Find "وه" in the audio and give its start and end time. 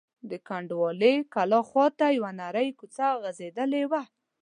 3.91-4.01